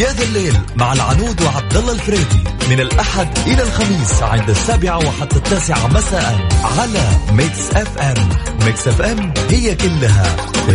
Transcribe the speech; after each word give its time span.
يا 0.00 0.12
ذا 0.12 0.24
الليل 0.24 0.54
مع 0.76 0.92
العنود 0.92 1.42
وعبد 1.42 1.76
الله 1.76 1.92
الفريدي 1.92 2.44
من 2.70 2.80
الأحد 2.80 3.38
إلى 3.46 3.62
الخميس 3.62 4.22
عند 4.22 4.50
السابعة 4.50 4.98
وحتى 4.98 5.36
التاسعة 5.36 5.86
مساء 5.86 6.48
على 6.78 7.08
Mix 7.32 7.70
FM 7.76 8.28
Mix 8.64 8.88
FM 8.88 9.34
هي 9.50 9.74
كلها 9.74 10.36
في 10.66 10.70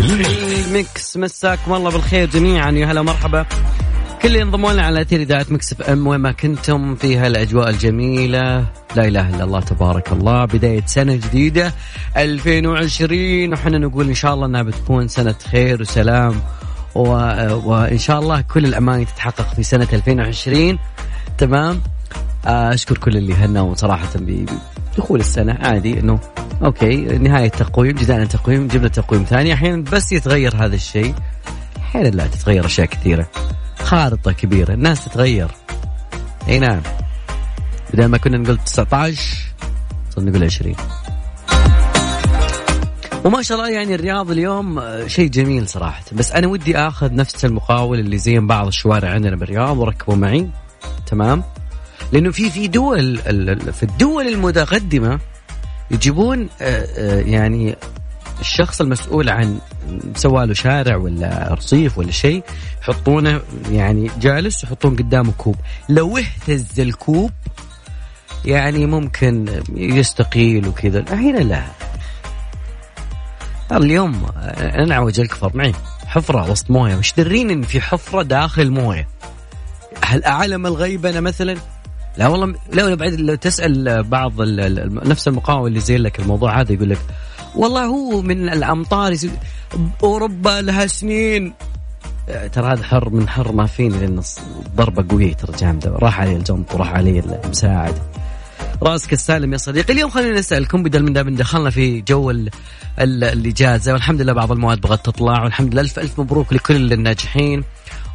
ال 0.66 0.76
mix. 0.76 1.18
مساكم 1.18 1.74
الله 1.74 1.92
بالخير 1.92 2.30
جميعا. 2.30 2.72
يا 2.72 2.86
هلا 2.86 3.02
مرحبا 3.02 3.46
كل 4.26 4.32
اللي 4.32 4.44
انضموا 4.44 4.74
لنا 4.74 4.82
على 4.82 5.02
أثير 5.02 5.22
إذاعة 5.22 5.46
Mix 5.50 5.74
FM 5.74 6.08
وين 6.08 6.20
ما 6.20 6.32
كنتم 6.32 6.96
في 6.96 7.18
هالاجواء 7.18 7.70
الجميلة. 7.70 8.66
لا 8.96 9.08
إله 9.08 9.30
إلا 9.30 9.44
الله 9.44 9.60
تبارك 9.60 10.12
الله. 10.12 10.46
بداية 10.46 10.84
سنة 10.86 11.16
جديدة 11.16 11.74
2020 12.18 13.54
وحنا 13.54 13.78
نقول 13.78 14.08
إن 14.08 14.14
شاء 14.14 14.34
الله 14.34 14.46
إنها 14.46 14.62
بتكون 14.62 15.08
سنة 15.08 15.36
خير 15.52 15.82
وسلام 15.82 16.42
و... 16.96 17.02
وإن 17.66 17.98
شاء 17.98 18.20
الله 18.20 18.42
كل 18.42 18.66
الأماني 18.66 19.06
تتحقق 19.06 19.54
في 19.54 19.64
سنة 19.64 19.88
2020 19.94 20.80
تمام؟ 21.38 21.82
أشكر 22.46 22.98
كل 22.98 23.18
اللي 23.18 23.34
هنوا 23.34 23.76
صراحة 23.76 24.10
بدخول 24.16 25.20
السنة 25.20 25.58
عادي 25.62 26.00
إنه 26.00 26.20
أوكي 26.64 26.96
نهاية 26.96 27.50
تقويم 27.50 27.96
جدعنا 27.96 28.26
تقويم 28.26 28.68
جبنا 28.68 28.88
تقويم 28.88 29.24
ثاني. 29.24 29.54
أحيانا 29.54 29.84
بس 29.92 30.12
يتغير 30.12 30.56
هذا 30.56 30.76
الشيء. 30.76 31.14
أحيانا 31.78 32.08
لا 32.08 32.28
تتغير 32.28 32.66
أشياء 32.66 32.88
كثيرة. 32.88 33.28
خارطة 33.86 34.32
كبيرة. 34.32 34.74
الناس 34.74 35.06
تتغير. 35.06 35.52
أي 36.48 36.60
نعم. 36.60 36.82
بدل 37.94 38.06
ما 38.06 38.18
كنا 38.18 38.38
نقول 38.38 38.58
19 38.58 39.22
صرنا 40.10 40.32
نقول 40.32 40.44
20 40.44 40.76
وما 43.26 43.42
شاء 43.42 43.58
الله 43.58 43.70
يعني 43.70 43.96
الرياض 43.96 44.32
اليوم 44.32 44.82
شيء 45.08 45.30
جميل 45.30 45.68
صراحة. 45.68 46.04
بس 46.12 46.32
أنا 46.32 46.48
ودي 46.48 46.78
آخذ 46.78 47.14
نفس 47.14 47.46
المقاول 47.46 48.00
اللي 48.00 48.18
زين 48.18 48.48
بعض 48.48 48.68
الشوارع 48.68 49.10
عندنا 49.10 49.36
بالرياض 49.36 49.78
وركبوا 49.78 50.16
معي. 50.16 50.50
تمام؟ 51.06 51.44
لأنه 52.12 52.32
في 52.32 52.50
في 52.50 52.68
دول 52.68 53.18
في 53.74 53.84
الدول 53.84 54.28
المتقدمة 54.28 55.20
يجيبون 55.92 56.50
يعني 57.26 57.76
الشخص 58.40 58.82
المسؤول 58.82 59.30
عن 59.30 59.60
سوى 60.16 60.46
له 60.46 60.54
شارع 60.54 60.96
ولا 60.96 61.54
رصيف 61.54 61.98
ولا 61.98 62.12
شيء 62.12 62.44
يحطونه 62.82 63.42
يعني 63.72 64.12
جالس 64.20 64.64
يحطون 64.64 64.96
قدامه 64.96 65.32
كوب. 65.38 65.56
لو 65.90 66.18
اهتز 66.18 66.80
الكوب 66.80 67.32
يعني 68.46 68.86
ممكن 68.86 69.62
يستقيل 69.76 70.68
وكذا. 70.68 71.06
هنا 71.10 71.40
لا. 71.40 71.64
اليوم 73.72 74.26
أنا 74.58 74.96
عوج 74.96 75.20
الكفر. 75.20 75.52
معي 75.58 75.74
حفرة 76.08 76.52
وسط 76.52 76.72
موية. 76.72 76.96
وش 76.96 77.14
درين 77.14 77.50
إن 77.50 77.62
في 77.62 77.82
حفرة 77.82 78.22
داخل 78.22 78.72
موية؟ 78.72 79.08
هل 80.06 80.24
أعلم 80.24 80.66
الغيبنه 80.66 81.20
مثلا؟ 81.20 81.58
لا 82.18 82.28
والله 82.28 82.56
لا 82.74 82.96
بعد 82.96 83.14
لو 83.14 83.36
تسأل 83.36 84.04
بعض 84.04 84.34
نفس 85.08 85.28
المقاول 85.28 85.68
اللي 85.68 85.80
زي 85.80 85.98
لك 85.98 86.20
الموضوع 86.20 86.62
هذا 86.62 86.74
يقول 86.74 86.90
لك 86.90 87.00
والله 87.56 87.86
هو 87.86 88.22
من 88.22 88.50
الأمطار 88.50 89.18
أوروبا 90.04 90.62
لها 90.62 90.88
سنين. 90.88 91.54
ترى 92.54 92.74
هذا 92.74 92.84
حر 92.84 93.10
من 93.10 93.30
حر 93.30 93.52
ما 93.52 93.66
فيني 93.66 93.98
لأن 93.98 94.22
ضربة 94.76 95.06
قوية 95.10 95.34
ترى 95.34 95.58
جامده 95.58 95.92
راح 95.92 96.22
علي 96.22 96.36
الجنط 96.36 96.76
وراح 96.76 96.94
علي 96.94 97.20
المساعد. 97.20 97.96
راسك 98.84 99.14
السالم 99.14 99.54
يا 99.54 99.58
صديقي. 99.58 99.94
اليوم 99.94 100.10
خلينا 100.10 100.40
نسألكم 100.40 100.84
بدل 100.84 101.04
من 101.04 101.14
دام 101.14 101.36
دخلنا 101.36 101.70
في 101.70 102.02
جو 102.02 102.34
الإجازة 103.00 103.94
والحمد 103.94 104.22
لله 104.22 104.34
بعض 104.34 104.52
المواد 104.52 104.82
بغت 104.82 105.06
تطلع 105.06 105.44
والحمد 105.44 105.74
لله 105.74 105.82
ألف 105.82 106.00
ألف 106.00 106.20
مبروك 106.20 106.54
لكل 106.54 106.94
الناجحين. 106.94 107.64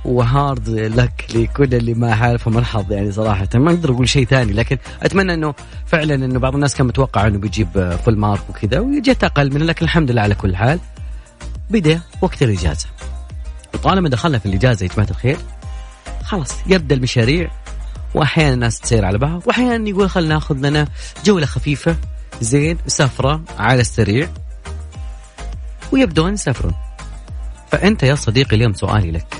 و 0.04 0.17
hard 0.17 0.68
luck 0.68 1.26
لكل 1.34 1.74
اللي 1.74 1.94
ما 1.94 2.14
حالفهم 2.14 2.58
الحظ 2.58 2.92
يعني 2.92 3.12
صراحة. 3.12 3.48
ما 3.54 3.70
أقدر 3.70 3.92
أقول 3.92 4.08
شيء 4.08 4.26
ثاني 4.26 4.52
لكن 4.52 4.78
أتمنى 5.02 5.34
إنه 5.34 5.54
فعلا 5.86 6.14
إنه 6.14 6.38
بعض 6.38 6.54
الناس 6.54 6.74
كان 6.74 6.86
متوقع 6.86 7.26
إنه 7.26 7.38
بيجيب 7.38 7.98
full 8.04 8.18
mark 8.18 8.50
وكذا 8.50 8.80
وجت 8.80 9.24
أقل 9.24 9.54
منه 9.54 9.64
لكن 9.64 9.84
الحمد 9.84 10.10
لله 10.10 10.22
على 10.22 10.34
كل 10.34 10.56
حال 10.56 10.80
بدأ 11.70 12.00
وقت 12.20 12.42
الإجازة. 12.42 12.86
وطالما 13.74 14.08
دخلنا 14.08 14.38
في 14.38 14.46
الإجازة 14.46 14.86
يا 14.86 14.90
جماعة 14.94 15.10
الخير 15.10 15.36
خلاص 16.24 16.52
يبدا 16.66 16.94
المشاريع 16.94 17.50
واحيانا 18.14 18.54
الناس 18.54 18.80
تسير 18.80 19.04
على 19.04 19.18
بعض 19.18 19.42
واحيانا 19.46 19.88
يقول 19.88 20.10
خلينا 20.10 20.34
ناخذ 20.34 20.56
لنا 20.56 20.88
جولة 21.24 21.46
خفيفة 21.46 21.96
زين 22.40 22.78
سفرة 22.86 23.42
على 23.58 23.80
السريع 23.80 24.28
ويبدون 25.92 26.32
يسافرون. 26.32 26.74
فأنت 27.70 28.02
يا 28.02 28.14
صديقي 28.14 28.56
اليوم 28.56 28.74
سؤالي 28.74 29.10
لك. 29.10 29.39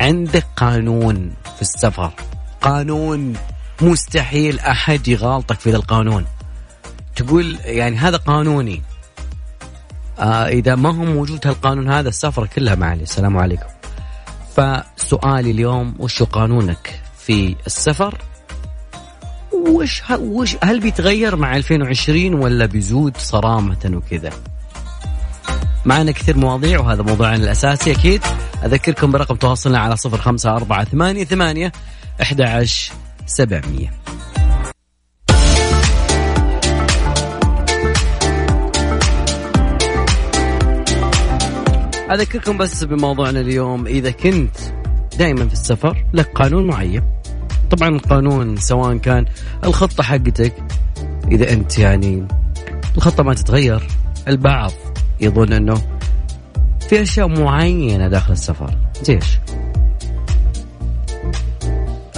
عندك 0.00 0.46
قانون 0.56 1.32
في 1.56 1.62
السفر. 1.62 2.12
قانون 2.60 3.34
مستحيل 3.80 4.58
أحد 4.58 5.08
يغالطك 5.08 5.60
في 5.60 5.70
ذا 5.70 5.76
القانون. 5.76 6.26
تقول 7.16 7.58
يعني 7.64 7.96
هذا 7.96 8.16
قانوني. 8.16 8.82
آه 10.18 10.48
إذا 10.48 10.74
ما 10.74 10.88
هو 10.88 11.04
موجود 11.04 11.46
هالقانون 11.46 11.90
هذا 11.90 12.08
السفره 12.08 12.46
كلها 12.46 12.74
معلي. 12.74 13.02
السلام 13.02 13.36
عليكم. 13.36 13.66
فسؤالي 14.56 15.50
اليوم 15.50 15.94
وش 15.98 16.22
قانونك 16.22 17.00
في 17.18 17.56
السفر؟ 17.66 18.18
وش 19.52 20.02
وش 20.10 20.56
هل 20.62 20.80
بيتغير 20.80 21.36
مع 21.36 21.56
2020 21.56 22.34
ولا 22.34 22.66
بيزود 22.66 23.16
صرامة 23.16 23.90
وكذا؟ 23.94 24.30
معنا 25.84 26.12
كثير 26.12 26.36
مواضيع 26.36 26.80
وهذا 26.80 27.02
موضوعنا 27.02 27.36
الأساسي 27.36 27.92
أكيد. 27.92 28.22
أذكركم 28.64 29.12
برقم 29.12 29.34
تواصلنا 29.34 29.78
على 29.78 29.96
صفر 29.96 30.18
خمسة 30.18 30.56
أربعة 30.56 30.84
ثمانية 30.84 31.24
ثمانية 31.24 31.72
أحد 32.22 32.66
سبعمية. 33.26 33.90
أذكركم 42.10 42.58
بس 42.58 42.84
بموضوعنا 42.84 43.40
اليوم 43.40 43.86
إذا 43.86 44.10
كنت 44.10 44.56
دائما 45.18 45.48
في 45.48 45.52
السفر 45.52 46.04
لك 46.12 46.32
قانون 46.34 46.66
معين. 46.66 47.02
طبعا 47.70 47.88
القانون 47.88 48.56
سواء 48.56 48.96
كان 48.96 49.26
الخطة 49.64 50.02
حقتك 50.02 50.54
إذا 51.32 51.52
أنت 51.52 51.78
يعني 51.78 52.28
الخطة 52.96 53.22
ما 53.22 53.34
تتغير 53.34 53.86
البعض 54.28 54.72
يظن 55.20 55.52
إنه 55.52 55.82
في 56.88 57.02
أشياء 57.02 57.28
معينة 57.28 58.08
داخل 58.08 58.32
السفر. 58.32 58.74
زي 59.02 59.14
إيش؟ 59.14 59.38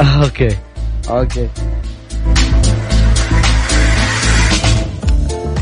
آه 0.01 0.25
okay. 0.25 0.57
okay. 1.11 1.49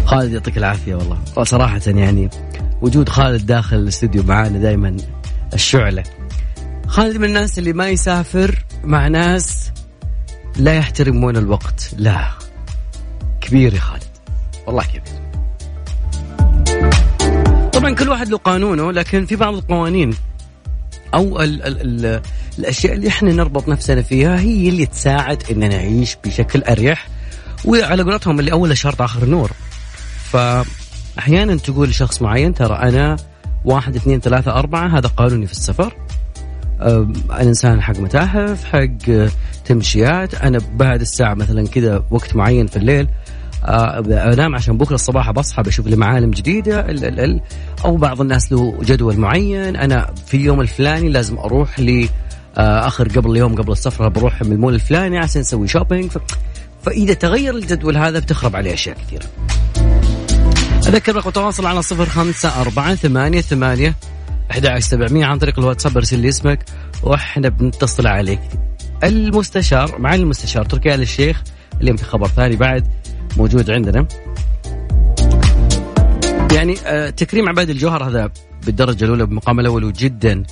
خالد 0.04 0.32
يعطيك 0.32 0.58
العافية 0.58 0.94
والله. 0.94 1.19
وصراحه 1.37 1.81
يعني 1.87 2.31
وجود 2.82 3.08
خالد 3.08 3.46
داخل 3.46 3.76
الاستوديو 3.76 4.22
معانا 4.22 4.58
دائما 4.58 4.96
الشعلة. 5.54 6.02
خالد 6.86 7.16
من 7.16 7.25
الناس 7.25 7.58
اللي 7.58 7.72
ما 7.72 7.88
يسافر 7.88 8.64
مع 8.84 9.08
ناس 9.08 9.70
لا 10.56 10.75
يحترمون 10.75 11.36
الوقت. 11.36 11.94
لا. 11.96 12.31
كبير 13.40 13.75
يا 13.75 13.81
خالد. 13.81 14.02
والله 14.66 14.84
كبير. 14.84 15.30
طبعا 17.72 17.94
كل 17.94 18.08
واحد 18.08 18.28
له 18.28 18.37
قانونه 18.38 18.93
لكن 18.93 19.26
في 19.26 19.37
بعض 19.37 19.55
القوانين 19.55 20.14
أو 21.14 21.40
ال 21.43 21.62
ال 21.62 22.06
ال 22.06 22.20
الأشياء 22.58 22.94
اللي 22.94 23.08
إحنا 23.08 23.32
نربط 23.32 23.69
نفسنا 23.69 24.02
فيها 24.02 24.40
هي 24.40 24.69
اللي 24.69 24.87
تساعد 24.87 25.43
ان 25.50 25.69
نعيش 25.69 26.17
بشكل 26.25 26.62
أريح 26.62 27.08
وعلى 27.64 28.02
قولتهم 28.02 28.40
اللي 28.40 28.52
أول 28.52 28.76
شرط 28.76 29.02
آخر 29.02 29.25
نور. 29.25 29.50
فاحيانا 30.32 31.56
تقول 31.56 31.88
لشخص 31.88 32.22
معين 32.22 32.55
ترى 32.55 32.75
أنا 32.75 33.17
واحد 33.64 33.96
اثنين 33.96 34.20
ثلاثة 34.20 34.52
أربعة 34.52 34.99
هذا 34.99 35.08
قانوني 35.08 35.46
في 35.46 35.52
السفر. 35.52 35.96
الإنسان 37.31 37.82
حق 37.82 37.99
متاحف 37.99 38.64
حق 38.64 39.28
تمشيات 39.64 40.34
أنا 40.34 40.61
بعد 40.75 41.00
الساعة 41.00 41.34
مثلا 41.34 41.67
كذا 41.69 42.05
وقت 42.11 42.37
معين 42.37 42.67
في 42.67 42.76
الليل 42.76 43.08
انام 43.64 44.54
عشان 44.54 44.78
بكرة 44.78 44.94
الصباح 44.94 45.30
بصحى 45.30 45.62
بشوف 45.62 45.86
لي 45.86 45.96
معالم 45.96 46.30
جديدة 46.30 46.80
ال 46.80 47.04
ال 47.04 47.20
ال 47.20 47.40
أو 47.84 47.96
بعض 47.96 48.20
الناس 48.20 48.52
له 48.52 48.78
جدول 48.82 49.16
معين 49.16 49.76
أنا 49.76 50.14
في 50.26 50.36
اليوم 50.36 50.60
الفلاني 50.60 51.08
لازم 51.08 51.38
أروح 51.38 51.80
ل 51.80 52.08
آخر 52.56 53.08
قبل 53.08 53.30
اليوم 53.30 53.54
قبل 53.54 53.72
السفره 53.72 54.08
بروح 54.08 54.42
من 54.42 54.52
المول 54.52 54.74
الفلاني 54.74 55.18
عشان 55.18 55.40
أسوي 55.40 55.68
شوبينج 55.68 56.10
ف... 56.10 56.18
فإذا 56.82 57.14
تغير 57.14 57.56
الجدول 57.56 57.96
هذا 57.96 58.18
بتخرب 58.18 58.56
عليه 58.56 58.74
أشياء 58.74 58.96
كثيرة. 58.96 59.26
أذكر 60.88 61.16
رقم 61.16 61.28
التواصل 61.28 61.66
على 61.66 61.82
صفر 61.82 62.06
خمسة 62.06 62.60
أربعة 62.60 62.94
ثمانية 62.94 63.40
ثمانية 63.40 63.94
أحد 64.50 64.78
سبعمية 64.78 65.26
عن 65.26 65.38
طريق 65.38 65.58
الواتساب 65.58 65.96
ارسل 65.96 66.18
لي 66.18 66.28
اسمك 66.28 66.64
وإحنا 67.02 67.48
بنتصل 67.48 68.06
عليك. 68.06 68.40
المستشار 69.04 69.98
مع 69.98 70.14
المستشار 70.14 70.64
تركي 70.64 70.94
آل 70.94 71.02
الشيخ 71.02 71.42
اليوم 71.80 71.96
في 71.96 72.04
خبر 72.04 72.28
ثاني 72.28 72.56
بعد 72.56 72.86
موجود 73.37 73.71
عندنا. 73.71 74.06
يعني 76.55 76.77
آه 76.87 77.11
تكريم 77.11 77.49
عباد 77.49 77.71
الجوهر 77.71 78.09
هذا 78.09 78.31
بالدرجة 78.67 79.05
الأولى 79.05 79.27
بالمقام 79.27 79.61
الأول 79.61 79.85
وجدا 79.85 80.43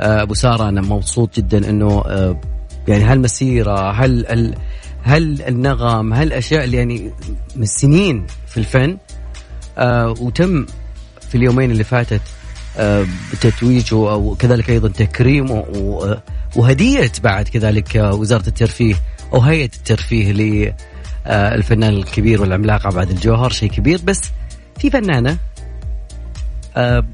آه، 0.00 0.22
أبو 0.22 0.34
سارة 0.34 0.68
أنا 0.68 0.80
مبسوط 0.80 1.36
جدا 1.36 1.70
إنه 1.70 2.02
آه، 2.06 2.40
يعني 2.88 3.04
هالمسيرة 3.04 3.90
هل 3.90 4.26
ال 4.26 4.54
هل 5.02 5.42
النغم 5.42 6.12
هل 6.12 6.26
الاشياء 6.26 6.64
اللي 6.64 6.76
يعني 6.76 7.12
من 7.56 7.66
سنين 7.66 8.26
في 8.46 8.56
الفن 8.56 8.98
وتم 10.20 10.66
في 11.28 11.34
اليومين 11.34 11.70
اللي 11.70 11.84
فاتت 11.84 12.20
تتويجه 13.40 13.94
أو 13.94 14.34
كذلك 14.38 14.70
أيضا 14.70 14.88
تكريمه 14.88 15.64
وهدية 16.56 17.12
بعد 17.22 17.48
كذلك 17.48 17.94
وزارة 17.94 18.46
الترفيه 18.46 18.94
أو 19.34 19.40
هيئة 19.40 19.64
الترفيه 19.76 20.32
للفنان 21.26 21.94
الكبير 21.94 22.40
والعملاق 22.40 22.86
عبد 22.86 23.10
الجوهر 23.10 23.50
شيء 23.50 23.70
كبير. 23.70 24.00
بس 24.04 24.20
في 24.78 24.90
فنانة 24.90 25.38
آه 26.76 27.04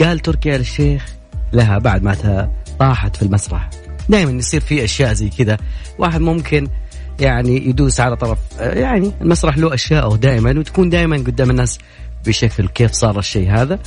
قال 0.00 0.18
تركي 0.20 0.56
آل 0.56 0.60
الشيخ 0.60 1.14
لها 1.52 1.78
بعد 1.78 2.02
ما 2.02 2.48
طاحت 2.78 3.16
في 3.16 3.22
المسرح. 3.22 3.70
دائما 4.08 4.30
يصير 4.30 4.60
في 4.60 4.84
أشياء 4.84 5.12
زي 5.12 5.28
كذا. 5.28 5.58
واحد 5.98 6.20
ممكن 6.20 6.68
يعني 7.20 7.68
يدوس 7.68 8.00
على 8.00 8.16
طرف 8.16 8.38
يعني 8.58 9.12
المسرح 9.20 9.58
له 9.58 9.74
أشياء 9.74 10.16
دائما 10.16 10.58
وتكون 10.58 10.90
دائما 10.90 11.16
قدام 11.16 11.50
الناس 11.50 11.78
بشكل 12.26 12.68
كيف 12.68 12.92
صار 12.92 13.18
الشيء 13.18 13.50
هذا. 13.50 13.78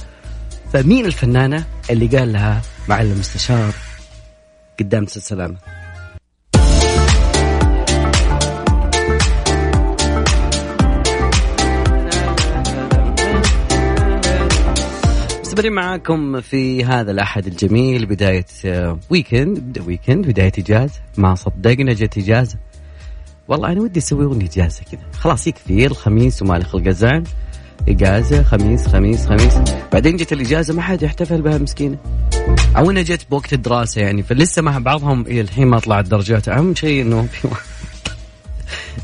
فمين 0.73 1.05
الفنانة 1.05 1.65
اللي 1.89 2.07
قال 2.07 2.33
لها 2.33 2.61
معلم 2.89 3.11
المستشار 3.11 3.73
قدام 4.79 5.03
السلامه 5.03 5.55
مستمرين 15.57 15.75
معاكم 15.75 16.41
في 16.41 16.85
هذا 16.85 17.11
الأحد 17.11 17.47
الجميل 17.47 18.05
بداية 18.05 18.45
ويكند 19.09 19.83
ويكند 19.87 20.27
بداية 20.27 20.51
إجازة 20.59 20.99
ما 21.17 21.35
صدقنا 21.35 21.93
جت 21.93 22.17
إجازة 22.17 22.57
والله 23.47 23.71
أنا 23.71 23.81
ودي 23.81 23.99
أسوي 23.99 24.25
أغنية 24.25 24.45
إجازة 24.45 24.81
كذا. 24.91 25.01
خلاص 25.13 25.47
يكفي 25.47 25.85
الخميس 25.85 26.41
ومالي 26.41 26.65
خلق 26.65 26.87
الزعل. 26.87 27.23
إجازة 27.87 28.43
خميس 28.43 28.87
خميس 28.87 29.25
خميس. 29.25 29.53
بعدين 29.93 30.15
جت 30.15 30.33
الإجازة 30.33 30.73
ما 30.73 30.81
حد 30.81 31.03
يحتفل 31.03 31.41
بها 31.41 31.57
مسكينة. 31.57 31.97
أو 32.77 32.91
أنها 32.91 33.01
جت 33.01 33.25
بوقت 33.29 33.53
الدراسة 33.53 34.01
يعني 34.01 34.23
فلسه 34.23 34.61
مع 34.61 34.77
بعضهم 34.77 35.21
إلى 35.21 35.41
الحين 35.41 35.67
ما 35.67 35.79
طلعت 35.79 36.05
درجات. 36.05 36.49
أهم 36.49 36.75
شيء 36.75 37.01
إنه 37.01 37.21
في 37.21 37.47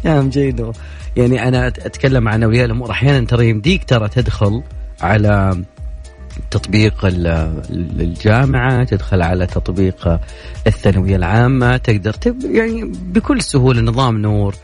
أهم 0.09 0.31
شيء 0.31 0.49
إنه 0.49 0.73
يعني 1.17 1.47
أنا 1.47 1.67
أتكلم 1.67 2.27
عن 2.27 2.43
أولياء 2.43 2.65
الأمور. 2.65 2.91
أحيانا 2.91 3.25
ترى 3.25 3.49
يمديك 3.49 3.83
ترى 3.83 4.09
تدخل 4.09 4.63
على 5.01 5.63
تطبيق 6.51 7.05
الجامعة 7.99 8.83
تدخل 8.83 9.21
على 9.21 9.47
تطبيق 9.47 10.19
الثانوية 10.67 11.15
العامة 11.15 11.77
تقدر 11.77 12.15
يعني 12.43 12.91
بكل 13.05 13.41
سهولة 13.41 13.81
نظام 13.81 14.17
نور 14.17 14.55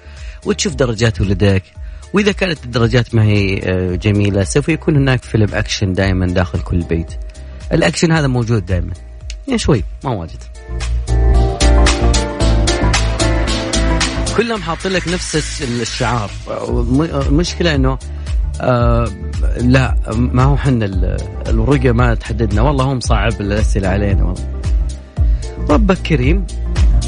وتشوف 0.46 0.76
درجات 0.76 1.22
ولدك. 1.22 1.64
وإذا 2.14 2.32
كانت 2.32 2.66
الدرجات 2.66 3.16
ما 3.16 3.24
هي 3.24 3.60
آه، 3.64 3.96
جميلة 3.96 4.44
سوف 4.44 4.70
يكون 4.70 4.96
هناك 4.96 5.24
فيلم 5.24 5.48
أكشن 5.54 5.94
دائما 5.94 6.28
داخل 6.28 6.60
كل 6.60 6.80
بيت. 6.80 7.14
الأكشن 7.74 8.12
هذا 8.12 8.28
موجود 8.28 8.66
دائما. 8.66 8.94
يعني 9.48 9.60
شوي 9.60 9.84
ما 10.04 10.10
واجد. 10.10 10.40
كلهم 14.38 14.62
حاطين 14.62 14.92
لك 14.92 15.08
نفس 15.08 15.62
الشعار. 15.62 16.32
المشكلة 17.28 17.76
إنه 17.76 17.98
آه 18.62 19.08
لا 19.58 19.96
ما 20.10 20.44
هو 20.44 20.58
حنا 20.58 20.86
الرقى 21.48 21.92
ما 21.92 22.16
تحددنا. 22.16 22.62
والله 22.62 22.86
هو 22.86 22.96
مصعب 22.96 23.42
الأسئلة 23.42 23.88
علينا 23.88 24.24
والله. 24.24 24.62
ربك 25.70 25.98
كريم 25.98 26.48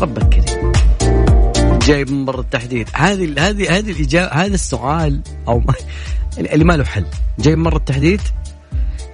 ربك 0.01 0.23
كريم. 0.23 0.71
جايب 1.81 2.11
من 2.11 2.25
برا 2.25 2.41
التحديد 2.41 2.89
هذه 2.93 3.49
هذه 3.49 3.77
هذه 3.77 3.91
الاجابه 3.91 4.31
هذا 4.31 4.53
السؤال 4.53 5.21
أو 5.47 5.59
ما 5.59 5.73
اللي 6.37 6.65
ما 6.65 6.73
له 6.73 6.83
حل. 6.83 7.05
جايب 7.39 7.57
من 7.57 7.63
برا 7.63 7.77
التحديد 7.77 8.21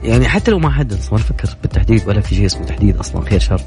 يعني 0.04 0.28
حتى 0.28 0.52
لو 0.52 0.60
ما 0.60 0.70
حد 0.70 0.94
أصلا 0.94 1.20
فكر 1.20 1.50
بالتحديد 1.62 2.08
ولا 2.08 2.22
في 2.22 2.36
شيء 2.36 2.46
اسمه 2.46 2.66
تحديد 2.66 2.98
أصلا 2.98 3.30
خير 3.30 3.40
شر. 3.40 3.62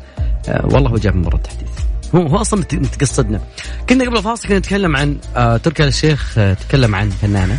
آه 0.49 0.67
والله 0.73 0.91
هو 0.91 0.97
جاب 0.97 1.17
من 1.17 1.23
برا 1.23 1.37
التحديد 1.37 1.69
هو 2.15 2.27
هو 2.27 2.37
أصلا 2.37 2.61
متقصدنا 2.73 3.41
كنا 3.89 4.05
قبل 4.05 4.17
الفاصل 4.17 4.49
كنا 4.49 4.59
نتكلم 4.59 4.97
عن 4.97 5.17
آه 5.37 5.57
تركي 5.57 5.85
الشيخ 5.85 6.39
آه 6.39 6.55
تكلم 6.55 6.95
عن 6.95 7.11
فنانة 7.11 7.59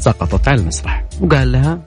سقطت 0.00 0.48
على 0.48 0.60
المسرح 0.60 1.04
وقال 1.20 1.52
لها 1.52 1.78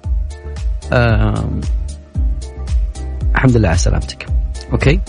الحمد 3.35 3.57
لله 3.57 3.69
على 3.69 3.77
سلامتك. 3.77 4.25
okay؟ 4.71 4.99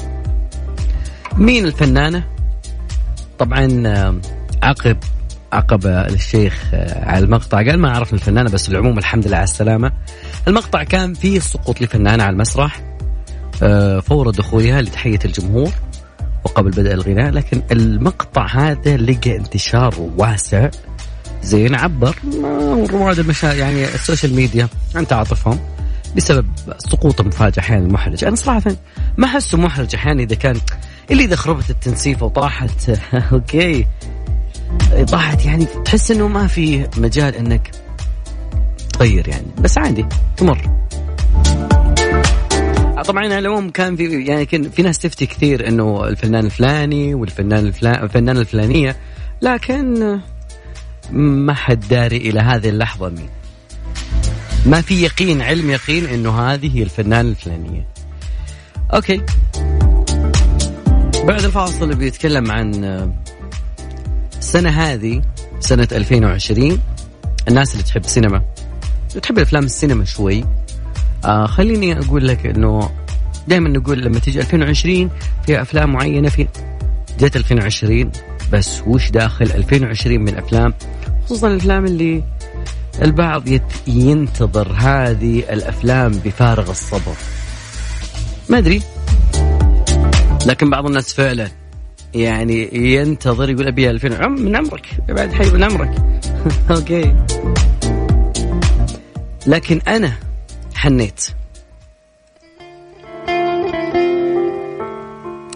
مين 1.37 1.65
الفنانة؟ 1.65 2.25
طبعا 3.39 3.67
عقب 4.63 4.97
عقب 5.53 5.87
الشيخ 5.87 6.71
آه، 6.75 7.05
على 7.11 7.25
المقطع. 7.25 7.57
قال 7.57 7.79
ما 7.79 7.91
عرفنا 7.91 8.19
الفنانة 8.19 8.51
بس 8.51 8.69
العموم 8.69 8.99
الحمد 8.99 9.27
لله 9.27 9.37
على 9.37 9.45
السلامة. 9.45 9.93
المقطع 10.49 10.83
كان 10.83 11.15
فيه 11.15 11.39
سقوط 11.39 11.83
لفنانة 11.83 12.23
على 12.25 12.33
المسرح 12.33 12.83
فور 14.03 14.31
دخولها 14.31 14.83
لتحية 14.83 15.19
الجمهور. 15.25 15.73
وقبل 16.45 16.71
بدء 16.71 16.95
الغناء 16.95 17.31
لكن 17.31 17.63
المقطع 17.73 18.47
هذا 18.47 18.97
لقى 18.97 19.37
انتشار 19.37 19.95
واسع. 20.17 20.71
زين 21.43 21.75
عبر. 21.75 22.17
رواد 22.93 23.19
المشا 23.19 23.47
يعني 23.47 23.85
ال 23.85 23.92
social 23.92 24.35
media 24.35 24.69
عن 24.95 25.07
تعاطفهم 25.07 25.59
بسبب 26.17 26.47
سقوط 26.79 27.21
مفاجئ 27.21 27.61
أحيانا 27.61 27.89
محرج 27.89 28.25
أنا 28.25 28.37
صراحة 28.37 28.77
ما 29.17 29.27
أحسه 29.27 29.59
محرج 29.59 29.95
أحيانا 29.95 30.23
إذا 30.23 30.35
كان 30.35 30.61
اللي 31.11 31.25
إذا 31.25 31.37
خربت 31.37 31.71
التنسيفه 31.71 32.27
وطاحت 32.27 32.91
okay. 33.33 33.87
طاحت 35.09 35.45
يعني 35.45 35.65
تحس 35.85 36.11
إنه 36.11 36.29
ما 36.29 36.47
في 36.47 36.89
مجال 36.97 37.35
إنك 37.35 37.71
تغير 38.93 39.29
يعني. 39.29 39.47
بس 39.59 39.79
عادي 39.79 40.07
تمر. 40.37 40.71
طبعا 43.03 43.25
على 43.25 43.39
العموم 43.39 43.71
كان 43.71 43.97
في 43.97 44.25
يعني 44.25 44.47
كان 44.47 44.71
في 44.71 44.83
ناس 44.83 44.99
تفتي 44.99 45.27
كثير 45.27 45.69
إنه 45.69 46.09
الفنان 46.09 46.45
الفلاني 46.45 47.15
والفنان 47.15 47.67
الفلان 47.67 48.05
الفنانة 48.05 48.41
الفلانية 48.41 48.97
لكن 49.43 50.19
ما 51.13 51.55
حد 51.55 51.89
داري 51.89 52.17
إلى 52.17 52.41
هذه 52.41 52.69
اللحظة 52.69 53.09
مين. 53.09 53.29
ما 54.67 54.81
في 54.81 55.03
يقين 55.03 55.43
علم 55.43 55.71
يقين 55.71 56.07
إنه 56.07 56.41
هذه 56.41 56.79
هي 56.79 56.83
الفنانة 56.83 57.29
الفلانية. 57.29 57.87
أوكي. 58.95 59.23
بعد 61.25 61.45
الفاصل 61.45 61.95
بيتكلم 61.95 62.51
عن 62.51 62.85
السنة 64.39 64.71
هذه 64.71 65.23
سنة 65.61 65.89
2020 65.93 66.81
الناس 67.49 67.73
اللي 67.73 67.83
تحب 67.83 68.05
السينما 68.05 68.43
وتحب 69.17 69.39
الافلام 69.39 69.65
السينما 69.65 70.05
شوي 70.05 70.45
آه 71.25 71.47
خليني 71.47 71.99
أقول 71.99 72.29
لك 72.29 72.47
إنه 72.47 72.91
دائما 73.49 73.69
نقول 73.69 74.03
لما 74.03 74.19
تيجي 74.19 74.41
2020 74.41 75.11
في 75.47 75.63
أفلام 75.63 75.93
معينة 75.93 76.29
في 76.29 76.49
جت 77.21 77.37
2020 77.37 78.13
بس 78.53 78.83
وش 78.87 79.11
داخل 79.11 79.45
2020 79.45 80.21
من 80.21 80.37
افلام 80.37 80.75
خصوصا 81.25 81.49
الأفلام 81.49 81.85
اللي 81.85 82.23
البعض 83.03 83.45
ينتظر 83.87 84.73
هذه 84.73 85.39
الأفلام 85.39 86.13
بفارغ 86.25 86.71
الصبر. 86.71 87.15
ما 88.49 88.59
أدري. 88.59 88.83
لكن 90.47 90.71
بعض 90.71 90.87
الناس 90.87 91.15
فعلا 91.15 91.49
يعني 92.15 92.75
ينتظر 92.95 93.51
يقول 93.51 93.67
أبي 93.67 93.91
2000 93.91 94.25
عم 94.25 94.33
من 94.33 94.57
عمرك 94.57 94.87
بعد 95.09 95.33
حي 95.33 95.51
من 95.51 95.65
عمرك. 95.65 95.95
أوكي. 96.71 97.15
لكن 99.47 99.81
أنا 99.89 100.13
حنيت. 100.83 101.29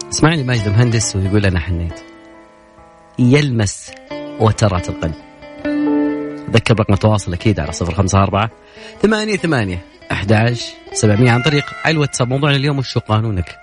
اسمعني 0.09 0.43
ماجد 0.43 0.69
مهندس 0.69 1.15
ويقول 1.15 1.45
أنا 1.45 1.59
حنيت. 1.59 1.99
يلمس 3.19 3.91
وترات 4.39 4.89
القلب. 4.89 5.13
ذكر 6.51 6.79
رقم 6.79 6.93
التواصل 6.93 7.33
أكيد 7.33 7.59
على 7.59 7.71
صفر 7.71 7.93
خمسة 7.93 8.23
أربعة 8.23 8.51
ثمانية 9.01 9.37
ثمانية 9.37 9.85
أحد 10.11 10.57
سبعمية 10.93 11.31
عن 11.31 11.41
طريق 11.41 11.65
الواتساب. 11.87 12.27
موضوعنا 12.27 12.55
اليوم 12.55 12.77
وشو 12.77 12.99
قانونك؟ 12.99 13.57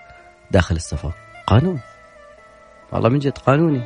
داخل 0.50 0.76
السفر. 0.76 1.12
قانون. 1.47 1.80
والله 2.92 3.09
من 3.09 3.18
جد 3.18 3.38
قانوني. 3.38 3.83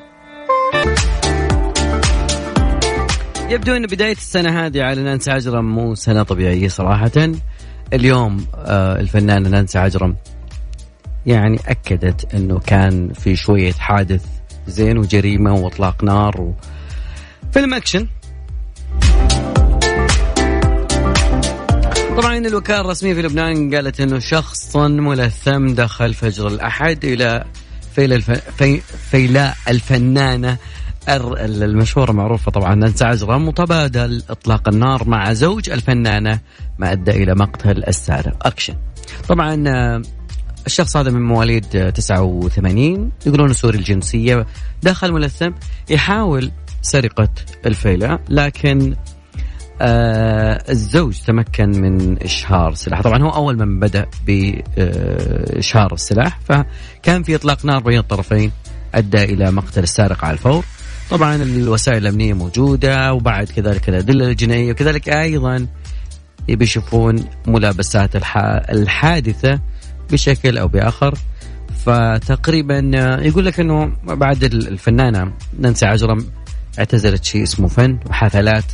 يبدو 3.50 3.76
أن 3.76 3.86
بداية 3.86 4.12
السنة 4.12 4.66
هذه 4.66 4.82
على 4.82 5.02
نانسي 5.02 5.30
عجرم 5.30 5.74
مو 5.74 5.94
سنة 5.94 6.22
طبيعية 6.22 6.68
صراحة. 6.68 7.32
اليوم 7.92 8.46
آه 8.54 9.00
الفنانة 9.00 9.48
نانسي 9.48 9.78
عجرم 9.78 10.16
يعني 11.26 11.58
أكدت 11.66 12.34
أنه 12.34 12.58
كان 12.58 13.12
في 13.12 13.36
شوية 13.36 13.72
حادث 13.72 14.24
زين 14.66 14.98
وجريمة 14.98 15.54
وإطلاق 15.54 16.04
نار 16.04 16.40
و... 16.40 16.54
فيلم 17.52 17.74
أكشن. 17.74 18.06
طبعا 22.16 22.38
الوكالة 22.38 22.80
الرسمية 22.80 23.14
في 23.14 23.22
لبنان 23.22 23.74
قالت 23.74 24.00
إنه 24.00 24.18
شخص 24.18 24.76
ملثم 24.76 25.66
دخل 25.66 26.14
فجر 26.14 26.46
الأحد 26.46 27.04
إلى 27.04 27.44
فيلا 27.94 28.16
الف... 28.16 28.30
في... 28.30 28.80
فيلاء 29.10 29.56
الفنانة 29.68 30.56
المشهورة 31.08 32.12
معروفة 32.12 32.50
طبعا 32.50 32.74
نانسي 32.74 33.04
عجرم 33.04 33.48
وتبادل 33.48 34.22
إطلاق 34.30 34.68
النار 34.68 35.08
مع 35.08 35.32
زوج 35.32 35.70
الفنانة 35.70 36.40
ما 36.78 36.92
أدى 36.92 37.10
إلى 37.10 37.34
مقتل 37.34 37.84
السارق 37.84 38.46
أكشن. 38.46 38.74
طبعا 39.28 39.64
آه، 39.68 40.02
الشخص 40.66 40.96
هذا 40.96 41.10
من 41.10 41.22
مواليد 41.22 41.92
89 41.92 43.10
يقولون 43.26 43.52
سوري 43.52 43.78
الجنسية 43.78 44.46
دخل 44.82 45.12
ملثم 45.12 45.50
يحاول 45.90 46.50
سرقة 46.82 47.28
الفيلة 47.66 48.18
لكن 48.28 48.96
آه 49.80 50.64
الزوج 50.70 51.18
تمكن 51.26 51.70
من 51.70 52.22
إشهار 52.22 52.72
السلاح. 52.72 53.02
طبعا 53.02 53.22
هو 53.22 53.28
أول 53.28 53.56
من 53.58 53.80
بدأ 53.80 54.06
بإشهار 54.26 55.92
السلاح 55.92 56.40
فكان 56.44 57.22
في 57.22 57.34
إطلاق 57.34 57.64
نار 57.64 57.82
بين 57.82 57.98
الطرفين 57.98 58.52
أدى 58.94 59.24
إلى 59.24 59.50
مقتل 59.50 59.82
السارق 59.82 60.24
على 60.24 60.32
الفور. 60.32 60.64
طبعا 61.10 61.34
الوسائل 61.36 61.98
الأمنية 61.98 62.34
موجودة 62.34 63.12
وبعد 63.12 63.46
كذلك 63.46 63.88
الأدلة 63.88 64.28
الجنائية 64.28 64.72
وكذلك 64.72 65.08
أيضا 65.08 65.66
بيشوفون 66.48 67.24
ملابسات 67.46 68.16
الحادثة 68.70 69.60
بشكل 70.12 70.58
أو 70.58 70.68
بآخر. 70.68 71.14
فتقريبا 71.86 72.80
يقول 73.22 73.46
لك 73.46 73.60
إنه 73.60 73.92
بعد 74.04 74.44
الفنانة 74.44 75.32
نانسي 75.58 75.86
عجرم 75.86 76.26
اعتزلت 76.78 77.24
شيء 77.24 77.42
اسمه 77.42 77.68
فن 77.68 77.98
وحفلات 78.06 78.64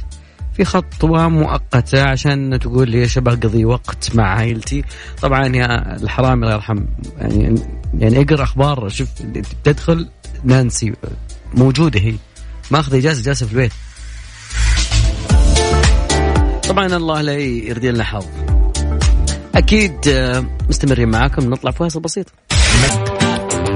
في 0.55 0.65
خطوة 0.65 1.29
مؤقتة 1.29 2.03
عشان 2.03 2.59
تقول 2.59 2.91
لي 2.91 3.03
إيش 3.03 3.19
بقضي 3.19 3.65
وقت 3.65 4.17
مع 4.17 4.25
عائلتي. 4.25 4.85
طبعا 5.23 5.57
يا 5.57 5.97
الحرام 5.97 6.43
الله 6.43 6.55
يرحم 6.55 6.85
يعني 7.19 7.55
يعني 7.99 8.21
أقرأ 8.21 8.43
أخبار 8.43 8.89
شوف 8.89 9.09
تدخل 9.65 10.09
نانسي 10.45 10.93
موجودة 11.57 12.01
هي. 12.01 12.15
ماخذة 12.71 12.99
إجازة 12.99 13.23
جالسة 13.23 13.47
في 13.47 13.53
البيت. 13.53 13.73
طبعا 16.69 16.87
الله 16.87 17.21
لا 17.21 17.33
يرضي 17.33 17.91
لنا 17.91 18.05
حظ. 18.05 18.27
أكيد 19.55 20.09
آه، 20.09 20.45
مستمرين 20.69 21.09
معاكم. 21.09 21.51
نطلع 21.51 21.71
فاصل 21.71 22.01
بسيط. 22.01 22.27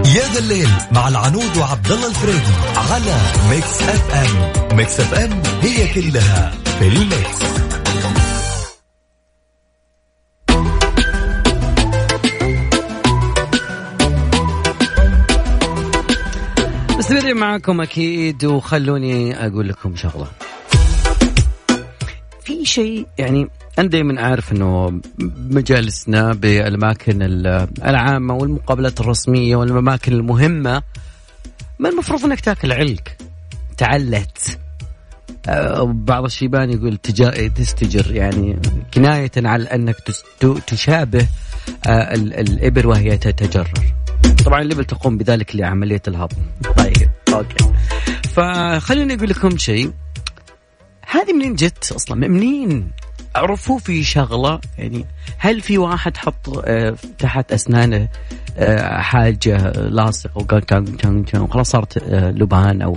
يا 0.07 0.33
ذا 0.33 0.39
الليل 0.39 0.69
مع 0.93 1.09
العنود 1.09 1.57
وعبد 1.57 1.93
الله 1.93 2.09
الفريدي 2.09 2.53
على 2.77 3.17
Mix 3.51 3.83
FM 3.83 4.77
Mix 4.77 5.01
FM 5.01 5.43
هي 5.63 5.95
كلها 5.95 6.53
في 6.79 6.89
الميكس. 6.89 7.39
مستمرين 17.09 17.37
معاكم 17.37 17.81
أكيد 17.81 18.45
وخلوني 18.45 19.47
أقول 19.47 19.69
لكم 19.69 19.97
شغلة. 19.97 20.27
في 22.43 22.65
شيء 22.65 23.07
يعني 23.19 23.49
أنا 23.79 23.89
دائما 23.89 24.23
أعرف 24.25 24.53
إنه 24.53 25.01
مجالسنا 25.51 26.33
بالأماكن 26.33 27.23
العامة 27.85 28.35
والمقابلات 28.35 29.01
الرسمية 29.01 29.57
والأماكن 29.57 30.13
المهمة 30.13 30.83
ما 31.79 31.89
المفروض 31.89 32.25
إنك 32.25 32.41
تاكل 32.41 32.73
علك 32.73 33.17
تعلت. 33.77 34.59
آه، 35.49 35.83
بعض 35.83 36.25
الشيبان 36.25 36.71
يقول 36.71 36.97
تستجر 36.97 38.15
يعني 38.15 38.59
كناية 38.95 39.31
على 39.37 39.65
أنك 39.65 39.97
تشابه 40.67 41.27
آه، 41.87 42.15
الإبر 42.15 42.87
وهي 42.87 43.17
تتجرر. 43.17 43.98
طبعا 44.45 44.63
الإبل 44.63 44.85
تقوم 44.85 45.19
بذلك 45.19 45.57
لعملية 45.57 46.03
الهضم. 46.09 46.37
طيب 46.77 47.11
أوكي. 47.33 47.73
فخليني 48.35 49.15
أقول 49.15 49.29
لكم 49.31 49.59
شيء. 49.59 49.93
هذه 51.11 51.33
منين 51.33 51.55
جت 51.55 51.93
أصلا؟ 51.93 52.29
منين؟ 52.29 52.91
عرفوا 53.37 53.79
في 53.79 54.05
شغلة؟ 54.05 54.61
يعني 54.79 55.05
هل 55.39 55.61
في 55.61 55.79
واحد 55.79 56.17
حط 56.17 56.63
آه، 56.65 56.97
تحت 57.19 57.53
أسنانه 57.53 58.09
حاجة 58.83 59.57
لاصقة 59.73 60.63
وخلاص 61.35 61.71
صارت 61.71 61.99
لبان 62.13 62.83
أو 62.83 62.97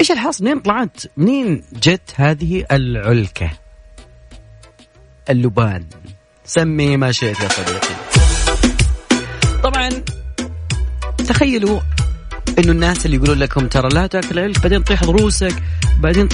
إيش 0.00 0.10
الحاصل 0.10 0.44
منين 0.44 0.60
طلعت؟ 0.60 1.00
منين 1.16 1.62
جت 1.72 2.12
هذه 2.16 2.64
العلكة؟ 2.72 3.50
اللبان. 5.30 5.84
سمي 6.44 6.96
ما 6.96 7.12
شئت 7.12 7.40
يا 7.40 7.48
صديقي. 7.48 8.11
تخيلوا 11.32 11.80
إنه 12.58 12.72
الناس 12.72 13.06
اللي 13.06 13.16
يقولون 13.16 13.38
لكم 13.38 13.66
ترى 13.66 13.88
لا 13.88 14.06
تأكل 14.06 14.38
علك 14.38 14.62
بعدين 14.62 14.84
تطيح 14.84 15.04
ضروسك 15.04 15.62
بعدين 15.98 16.28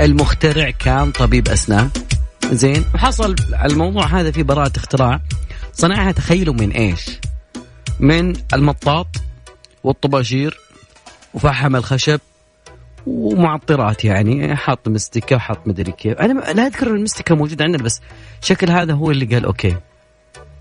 المخترع 0.00 0.70
كان 0.70 1.10
طبيب 1.10 1.48
أسنان. 1.48 1.90
زين؟ 2.52 2.84
وحصل 2.94 3.36
الموضوع 3.64 4.06
هذا 4.06 4.30
في 4.30 4.42
براءة 4.42 4.72
اختراع. 4.76 5.20
صنعها 5.72 6.12
تخيلوا 6.12 6.54
من 6.54 6.70
إيش؟ 6.70 7.20
من 8.00 8.36
المطاط 8.54 9.06
والطباشير 9.84 10.60
وفحم 11.34 11.76
الخشب 11.76 12.20
ومعطرات 13.06 14.04
يعني 14.04 14.56
حاط 14.56 14.88
مستكة 14.88 15.36
وحط 15.36 15.66
مدري 15.66 15.92
كيف. 15.92 16.18
أنا 16.18 16.52
لا 16.52 16.66
أذكر 16.66 16.86
المستكة 16.86 17.34
موجودة 17.34 17.64
عندنا 17.64 17.82
بس 17.82 18.00
شكل 18.40 18.70
هذا 18.70 18.92
هو 18.92 19.10
اللي 19.10 19.24
قال 19.24 19.44
أوكي. 19.44 19.76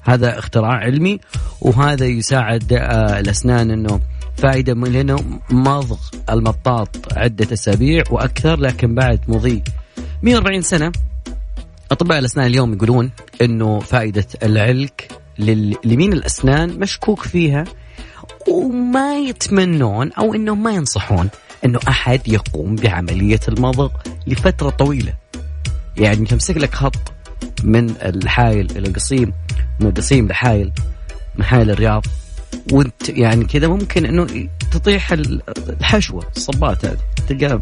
هذا 0.02 0.40
اختراع 0.40 0.72
علمي 0.72 1.20
وهذا 1.62 2.06
يساعد 2.06 2.74
آه 2.74 3.20
الأسنان 3.20 3.72
إنه 3.72 4.00
فائده 4.38 4.74
من 4.74 4.92
لأنه 4.92 5.40
مضغ 5.50 5.98
المطاط 6.30 6.90
عدة 7.18 7.54
أسابيع 7.54 8.04
وأكثر 8.12 8.60
لكن 8.60 8.96
بعد 8.96 9.20
مضي 9.28 9.64
140 10.24 10.62
سنة. 10.62 10.92
أطباء 11.92 12.20
الأسنان 12.20 12.48
اليوم 12.48 12.74
يقولون 12.74 13.12
إنه 13.42 13.80
فائده 13.80 14.26
العلك 14.44 15.12
لمين 15.86 16.14
الأسنان 16.14 16.80
مشكوك 16.80 17.22
فيها 17.22 17.64
وما 18.48 19.18
يتمنون 19.18 20.12
أو 20.12 20.34
انهم 20.34 20.64
ما 20.64 20.72
ينصحون 20.72 21.30
إنه 21.66 21.80
أحد 21.88 22.28
يقوم 22.28 22.76
بعملية 22.76 23.40
المضغ 23.48 23.90
لفترة 24.28 24.70
طويلة. 24.70 25.14
يعني 25.98 26.26
تمسك 26.26 26.58
لك 26.58 26.76
خط 26.76 27.14
من 27.64 27.90
الحايل 27.90 28.72
إلى 28.72 28.88
القصيم 28.88 29.34
من 29.80 29.88
القصيم 29.88 30.28
لحايل 30.28 30.72
من 31.36 31.44
حايل 31.44 31.72
الرياض. 31.72 32.06
وانت 32.72 33.10
يعني 33.10 33.46
كذا 33.46 33.68
ممكن 33.68 34.06
إنه 34.06 34.50
تطيح 34.72 35.12
الحشوة 35.70 36.26
الصبات 36.36 36.86
هذه 36.86 36.98
تلقى 37.28 37.62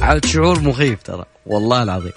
عاد 0.00 0.24
شعور 0.24 0.60
مخيف 0.60 1.02
ترى 1.02 1.24
والله 1.46 1.82
العظيم. 1.82 2.12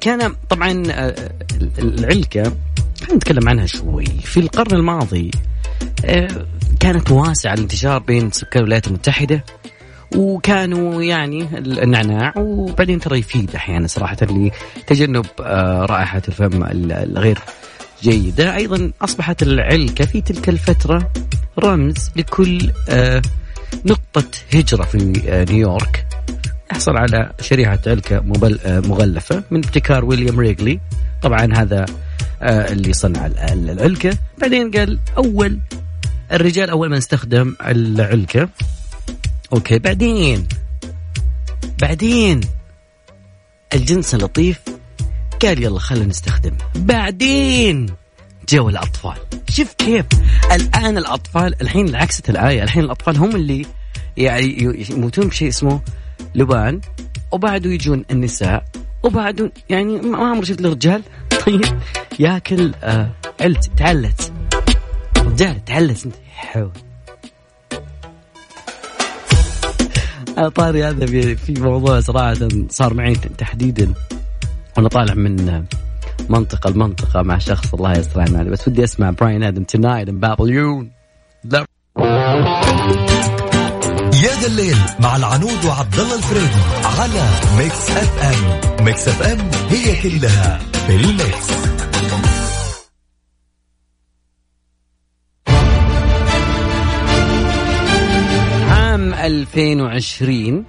كان 0.00 0.34
طبعا 0.48 0.82
آه، 0.90 1.30
العلكة 1.78 2.42
خلينا 3.00 3.14
نتكلم 3.14 3.48
عنها 3.48 3.66
شوي. 3.66 4.04
في 4.04 4.40
القرن 4.40 4.76
الماضي 4.76 5.30
آه، 6.04 6.46
كانت 6.80 7.10
واسعة 7.10 7.54
الانتشار 7.54 7.98
بين 7.98 8.30
سكان 8.30 8.62
الولايات 8.62 8.86
المتحدة. 8.86 9.44
وكانوا 10.16 11.02
يعني 11.02 11.58
النعناع. 11.58 12.32
وبعدين 12.36 13.00
ترى 13.00 13.18
يفيد 13.18 13.54
أحيانا 13.54 13.86
صراحة 13.86 14.16
لتجنب 14.22 15.26
آه، 15.40 15.86
رائحة 15.86 16.22
الفم 16.28 16.64
الغير 16.90 17.38
جيدة. 18.02 18.56
أيضا 18.56 18.92
أصبحت 19.02 19.42
العلكة 19.42 20.04
في 20.04 20.20
تلك 20.20 20.48
الفترة 20.48 21.10
رمز 21.58 22.10
لكل 22.16 22.70
آه، 22.88 23.22
نقطة 23.84 24.24
هجرة 24.54 24.82
في 24.82 25.22
آه، 25.28 25.44
نيويورك. 25.44 26.06
يحصل 26.72 26.96
على 26.96 27.32
شريحة 27.40 27.78
علكة 27.86 28.20
مغلفة 28.80 29.42
من 29.50 29.64
ابتكار 29.64 30.04
ويليام 30.04 30.40
ريغلي. 30.40 30.80
طبعا 31.22 31.48
هذا 31.56 31.86
اللي 32.42 32.92
صنع 32.92 33.26
العلكة. 33.26 34.18
بعدين 34.38 34.70
قال 34.70 34.98
أول 35.16 35.58
الرجال 36.32 36.70
أول 36.70 36.90
ما 36.90 36.98
استخدم 36.98 37.54
العلكة. 37.66 38.48
أوكي 39.54 39.78
بعدين 39.78 40.48
بعدين 41.82 42.40
الجنس 43.74 44.14
اللطيف 44.14 44.60
قال 45.42 45.62
يلا 45.62 45.78
خلينا 45.78 46.06
نستخدم 46.06 46.52
بعدين 46.74 47.86
جو 48.48 48.68
الأطفال. 48.68 49.16
شوف 49.48 49.72
كيف 49.72 50.06
الآن 50.52 50.98
الأطفال 50.98 51.62
الحين 51.62 51.96
عكست 51.96 52.30
الايه 52.30 52.62
الحين 52.62 52.84
الأطفال 52.84 53.16
هم 53.16 53.36
اللي 53.36 53.66
يعني 54.16 54.76
يموتون 54.90 55.28
بشيء 55.28 55.48
اسمه 55.48 55.80
لبان 56.34 56.80
وبعده 57.32 57.70
يجون 57.70 58.04
النساء 58.10 58.64
وبعده 59.02 59.52
يعني 59.68 60.00
ما 60.00 60.18
عمري 60.18 60.46
شفت 60.46 60.60
الرجال؟ 60.60 61.02
طيب 61.46 61.64
ياكل 62.18 62.74
آه 62.82 63.10
علت 63.40 63.70
تعلت. 63.76 64.32
رجال 65.18 65.64
تعلت 65.64 66.04
انت 66.06 66.14
حول. 66.34 66.72
طاري 70.54 70.84
هذا 70.84 71.06
في, 71.34 71.54
موضوع 71.60 72.00
صراحة 72.00 72.34
صار 72.70 72.94
معي 72.94 73.14
تحديدا. 73.14 73.94
وأنا 74.76 74.88
طالع 74.88 75.14
من 75.14 75.64
منطقة 76.28 76.70
لمنطقة 76.70 77.22
مع 77.22 77.38
شخص 77.38 77.74
الله 77.74 77.92
يستر 77.92 78.20
عليه. 78.20 78.50
بس 78.50 78.68
ودي 78.68 78.84
أسمع 78.84 79.10
Bryan 79.10 79.42
Adams 79.42 79.64
Tonight 79.64 80.10
in 80.10 80.28
Babylon 80.28 80.90
لا. 81.44 81.66
يا 84.24 84.40
ذا 84.40 84.46
الليل 84.46 84.76
مع 85.00 85.16
العنود 85.16 85.64
وعبد 85.64 85.98
الله 85.98 86.16
الفريدي 86.16 86.62
على 86.84 87.28
Mix 87.58 87.90
FM 87.90 88.84
Mix 88.84 89.08
FM 89.08 89.38
هي 89.70 90.02
كلها 90.02 90.58
في 90.86 90.96
ال 90.96 91.06
mix. 91.06 91.48
عام 99.14 99.32
2020 99.32 100.64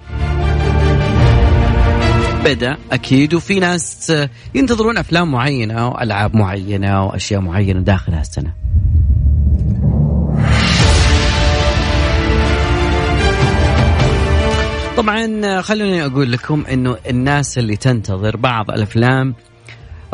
بدا 2.44 2.76
أكيد 2.92 3.34
وفي 3.34 3.60
ناس 3.60 4.12
ينتظرون 4.54 4.98
أفلام 4.98 5.32
معينة 5.32 5.88
والعاب 5.88 6.36
معينة 6.36 7.04
واشياء 7.04 7.40
معينة 7.40 7.80
داخل 7.80 8.14
هالسنة. 8.14 8.52
طبعا 14.96 15.60
خلوني 15.60 16.06
أقول 16.06 16.32
لكم 16.32 16.64
إنه 16.72 16.96
الناس 17.10 17.58
اللي 17.58 17.76
تنتظر 17.76 18.36
بعض 18.36 18.70
الأفلام 18.70 19.34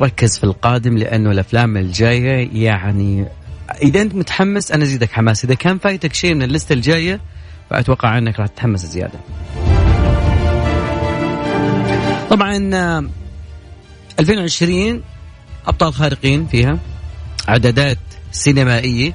ركز 0.01 0.39
في 0.39 0.45
القادم 0.45 0.99
لأنه 0.99 1.31
الأفلام 1.31 1.77
الجاية 1.77 2.65
يعني 2.65 3.27
إذا 3.83 4.03
أنت 4.03 4.15
متحمس 4.15 4.73
أنا 4.73 4.85
أزيدك 4.85 5.13
حماس 5.13 5.45
إذا 5.45 5.55
كان 5.55 5.79
فايتك 5.79 6.15
شيء 6.15 6.35
من 6.35 6.43
اللسته 6.43 6.73
الجاية 6.73 7.21
فأتوقع 7.73 8.19
إنك 8.19 8.41
راح 8.41 8.49
تتحمس 8.49 8.87
زيادة. 8.87 9.19
طبعا 12.31 12.57
2020 14.19 15.03
أبطال 15.67 15.95
خارقين 15.95 16.47
فيها 16.47 16.79
اعدادات 17.49 17.99
سينمائية. 18.33 19.15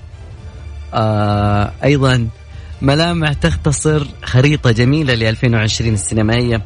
آه 0.94 1.72
أيضا 1.84 2.28
ملامح 2.82 3.34
تختصر 3.34 4.08
خريطة 4.24 4.72
جميلة 4.72 5.16
ل 5.16 5.24
2020 5.24 5.94
السينمائية 5.94 6.62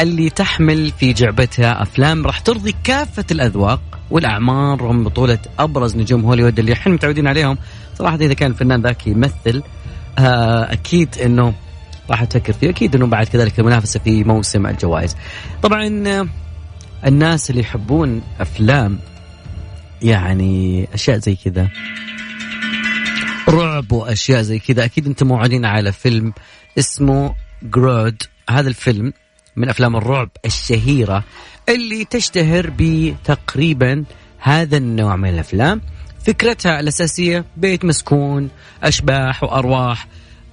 اللي 0.00 0.30
تحمل 0.30 0.92
في 0.98 1.12
جعبتها 1.12 1.82
أفلام 1.82 2.26
راح 2.26 2.40
ترضي 2.40 2.74
كافة 2.84 3.24
الأذواق 3.30 3.80
والأعمار 4.10 4.84
ومن 4.84 5.04
بطولة 5.04 5.38
أبرز 5.58 5.96
نجوم 5.96 6.24
هوليوود 6.24 6.58
اللي 6.58 6.72
إحنا 6.72 6.92
متعودين 6.92 7.26
عليهم. 7.26 7.58
صراحة 7.98 8.16
إذا 8.16 8.34
كان 8.34 8.50
الفنان 8.50 8.82
ذاك 8.82 9.06
يمثل 9.06 9.62
آه 10.18 10.72
أكيد 10.72 11.18
أنه 11.18 11.54
راح 12.10 12.24
تفكر 12.24 12.52
فيه. 12.52 12.70
أكيد 12.70 12.94
أنه 12.96 13.06
بعد 13.06 13.26
كذلك 13.26 13.60
المنافسة 13.60 14.00
في 14.00 14.24
موسم 14.24 14.66
الجوائز. 14.66 15.16
طبعا 15.62 16.04
آه، 16.06 16.28
الناس 17.06 17.50
اللي 17.50 17.60
يحبون 17.60 18.22
أفلام 18.40 18.98
يعني 20.02 20.88
أشياء 20.94 21.18
زي 21.18 21.36
كذا. 21.44 21.68
رعب 23.48 23.92
وأشياء 23.92 24.42
زي 24.42 24.58
كذا. 24.58 24.84
أكيد 24.84 25.06
أنتم 25.06 25.26
موعدين 25.26 25.64
على 25.64 25.92
فيلم 25.92 26.32
اسمه 26.78 27.34
جرود 27.62 28.22
هذا 28.50 28.68
الفيلم 28.68 29.12
من 29.56 29.68
أفلام 29.68 29.96
الرعب 29.96 30.30
الشهيرة 30.44 31.24
اللي 31.68 32.04
تشتهر 32.04 32.72
بتقريبا 32.78 34.04
هذا 34.38 34.76
النوع 34.76 35.16
من 35.16 35.28
الأفلام. 35.28 35.80
فكرتها 36.24 36.80
الاساسيه 36.80 37.44
بيت 37.56 37.84
مسكون 37.84 38.48
أشباح 38.82 39.42
وأرواح 39.42 40.06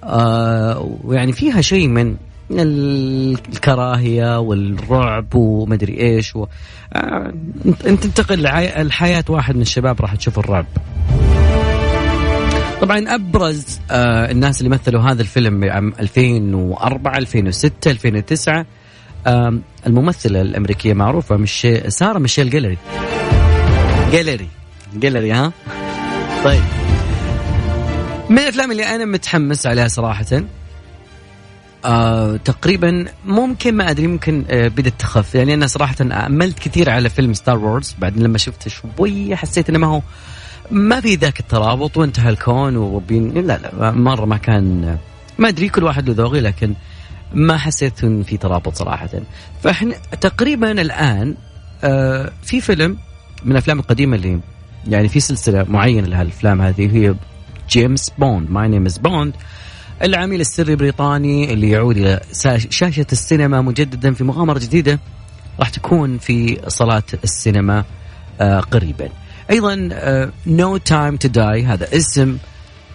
آه 0.03 0.97
ويعني 1.03 1.31
فيها 1.31 1.61
شيء 1.61 1.87
من 1.87 2.15
الكراهية 2.51 4.39
والرعب 4.39 5.35
ومدري 5.35 5.99
إيش 5.99 6.35
و... 6.35 6.45
آه 6.93 7.33
انت 7.85 8.03
تنتقل 8.03 8.41
لحياة 8.87 9.23
واحد 9.29 9.55
من 9.55 9.61
الشباب 9.61 10.01
راح 10.01 10.15
تشوف 10.15 10.39
الرعب. 10.39 10.65
طبعا 12.81 13.15
أبرز 13.15 13.79
آه 13.91 14.31
الناس 14.31 14.61
اللي 14.61 14.69
مثلوا 14.69 15.01
هذا 15.01 15.21
الفيلم 15.21 15.59
بعام 15.59 15.93
2004 15.99 17.17
2006 17.17 17.91
2009 17.91 18.65
آه 19.27 19.59
الممثلة 19.87 20.41
الأمريكية 20.41 20.93
معروفة 20.93 21.37
مش 21.37 21.67
سارة 21.87 22.19
ميشيل 22.19 22.49
جاليري 22.49 22.77
جاليري 24.11 24.47
جاليري 24.93 25.31
ها؟ 25.31 25.51
طيب. 26.43 26.63
من 28.29 28.37
الأفلام 28.39 28.71
اللي 28.71 28.95
أنا 28.95 29.05
متحمس 29.05 29.67
عليها 29.67 29.87
صراحة 29.87 30.25
آه 31.85 32.35
تقريبا 32.37 33.05
ممكن 33.25 33.73
ما 33.75 33.89
أدري 33.89 34.07
ممكن 34.07 34.45
آه 34.49 34.67
بدت 34.67 34.93
تخف. 34.99 35.35
يعني 35.35 35.53
أنا 35.53 35.67
صراحة 35.67 35.95
أملت 36.01 36.59
كثير 36.59 36.89
على 36.89 37.09
فيلم 37.09 37.33
Star 37.33 37.57
Wars 37.57 37.95
بعد 37.99 38.17
لما 38.17 38.37
شفته 38.37 38.69
شوي 38.69 39.35
حسيت 39.35 39.69
إنه 39.69 39.79
ما 39.79 39.87
هو 39.87 40.01
ما 40.71 41.01
في 41.01 41.15
ذاك 41.15 41.39
الترابط 41.39 41.97
وانتهى 41.97 42.29
الكون 42.29 42.77
وبين 42.77 43.33
لا 43.33 43.57
لا 43.57 43.91
مرة 43.91 44.25
ما 44.25 44.37
كان 44.37 44.97
ما 45.37 45.47
أدري 45.49 45.69
كل 45.69 45.83
واحد 45.83 46.09
له 46.09 46.15
ذوقه 46.15 46.41
لكن 46.41 46.73
ما 47.33 47.57
حسيت 47.57 48.03
إن 48.03 48.23
في 48.23 48.37
ترابط 48.37 48.75
صراحة. 48.75 49.09
فإحنا 49.63 49.95
تقريبا 50.21 50.71
الآن 50.71 51.35
آه 51.83 52.31
في 52.43 52.61
فيلم 52.61 52.97
من 53.45 53.51
الأفلام 53.51 53.79
القديمة 53.79 54.15
اللي 54.15 54.39
يعني 54.89 55.07
في 55.09 55.19
سلسلة 55.19 55.65
معينة 55.69 56.07
لهالأفلام 56.07 56.61
هذه 56.61 56.95
هي 56.95 57.15
جيمس 57.69 58.09
بوند. 58.17 58.51
My 58.51 58.67
name 58.67 58.85
is 58.85 58.97
Bond 58.97 59.33
العميل 60.03 60.41
السري 60.41 60.71
البريطاني 60.71 61.53
اللي 61.53 61.69
يعود 61.69 61.97
إلى 61.97 62.19
شاشة 62.69 63.07
السينما 63.11 63.61
مجددا 63.61 64.13
في 64.13 64.23
مغامرة 64.23 64.59
جديدة 64.59 64.99
راح 65.59 65.69
تكون 65.69 66.17
في 66.17 66.61
صالات 66.67 67.23
السينما 67.23 67.83
آه 68.41 68.59
قريبا. 68.59 69.09
أيضا 69.51 69.89
No 70.47 70.77
Time 70.77 71.15
to 71.15 71.27
Die 71.27 71.65
هذا 71.65 71.97
اسم 71.97 72.37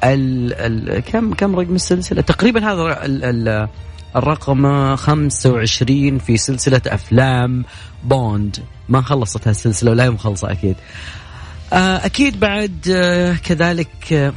ال 0.05 0.53
ال 0.55 1.01
كم 1.01 1.35
كم 1.35 1.57
رقم 1.57 1.75
السلسلة؟ 1.75 2.23
تقريبا 2.23 2.73
هذا 2.73 3.05
ال 3.05 3.25
ال 3.25 3.69
الرقم 4.17 4.97
25 4.97 6.19
في 6.19 6.37
سلسلة 6.37 6.81
أفلام 6.87 7.65
بوند 8.05 8.57
ما 8.89 9.01
خلصت 9.01 9.49
هالسلسلة 9.49 9.91
ولا 9.91 10.05
هي 10.05 10.11
مخلصه 10.11 10.53
أكيد. 10.53 10.77
أكيد 11.73 12.41
بعد 12.41 12.89
آه، 12.91 13.35
كذلك 13.35 14.13
آه، 14.13 14.33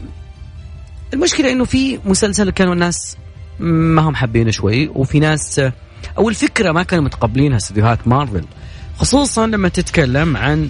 المشكلة 1.14 1.52
إنه 1.52 1.66
في 1.66 2.00
مسلسل 2.06 2.50
كانوا 2.50 2.74
الناس 2.74 3.18
ما 3.60 4.02
هم 4.02 4.16
حابينه 4.16 4.52
شوي 4.52 4.88
وفي 4.88 5.20
ناس 5.20 5.62
أو 6.18 6.30
الفكرة 6.30 6.72
ما 6.72 6.84
كانوا 6.84 7.04
متقبلينها 7.04 7.58
استديوهات 7.58 8.08
مارفل. 8.08 8.46
خصوصا 8.98 9.48
لما 9.48 9.70
تتكلم 9.70 10.38
عن 10.38 10.70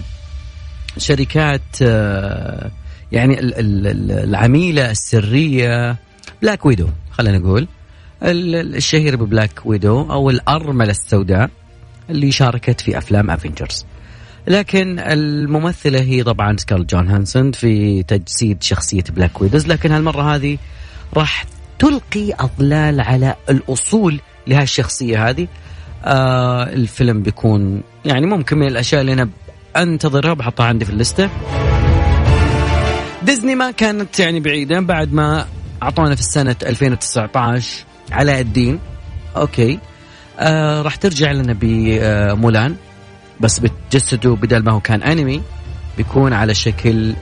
شركات 0.98 1.62
آه، 1.82 2.70
يعني 3.12 3.36
العميلة 3.40 4.90
السرية 4.90 5.96
Black 6.42 6.66
Widow 6.66 6.88
خلينا 7.10 7.38
نقول. 7.38 7.68
الشهير 8.22 9.16
ب 9.16 9.23
Black 9.23 9.60
Widow 9.64 10.12
أو 10.12 10.30
الأرملة 10.30 10.90
السوداء 10.90 11.50
اللي 12.10 12.32
شاركت 12.32 12.80
في 12.80 12.98
أفلام 12.98 13.30
Avengers 13.30 13.86
لكن 14.48 14.98
الممثلة 14.98 16.00
هي 16.00 16.22
طبعا 16.22 16.56
سكارليت 16.56 16.86
جوهانسون 16.86 17.52
في 17.52 18.02
تجسيد 18.02 18.62
شخصية 18.62 19.04
Black 19.10 19.40
Widow 19.40 19.66
لكن 19.66 19.92
هالمرة 19.92 20.34
هذه 20.34 20.58
راح 21.14 21.44
تلقي 21.78 22.32
اظلال 22.38 23.00
على 23.00 23.34
الأصول 23.50 24.20
لهالشخصية 24.46 25.28
هذه. 25.28 25.48
آه 26.04 26.62
الفيلم 26.62 27.22
بيكون 27.22 27.82
يعني 28.04 28.26
ممكن 28.26 28.58
من 28.58 28.66
الأشياء 28.66 29.00
اللي 29.00 29.12
أنا 29.12 29.28
انتظرها 29.76 30.34
بحطها 30.34 30.66
عندي 30.66 30.84
في 30.84 30.90
ال 30.90 30.97
list. 30.97 31.30
ديزني 33.22 33.54
ما 33.54 33.70
كانت 33.70 34.20
يعني 34.20 34.40
بعيدة 34.40 34.80
بعد 34.80 35.12
ما 35.12 35.46
أعطونا 35.82 36.14
في 36.14 36.20
السنة 36.20 36.56
2019 36.62 37.84
علاء 38.12 38.40
الدين. 38.40 38.78
أوكي. 39.36 39.78
آه 40.38 40.82
راح 40.82 40.96
ترجع 40.96 41.32
لنا 41.32 41.56
بمولان. 41.60 42.76
بس 43.40 43.58
بتجسده 43.58 44.34
بدل 44.34 44.64
ما 44.64 44.72
هو 44.72 44.80
كان 44.80 45.02
انمي 45.02 45.42
بيكون 45.96 46.32
على 46.32 46.54
شكل 46.54 47.14